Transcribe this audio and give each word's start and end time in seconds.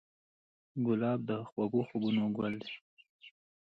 ګلاب 0.85 1.19
د 1.29 1.31
خوږو 1.49 1.81
خوبونو 1.87 2.23
ګل 2.37 2.53
دی. 2.63 2.73